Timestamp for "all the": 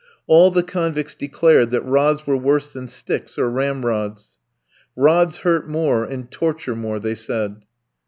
0.25-0.63